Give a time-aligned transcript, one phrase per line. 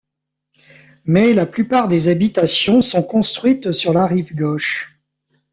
[1.05, 4.99] Mais la plupart des habitations sont construites sur la rive gauche.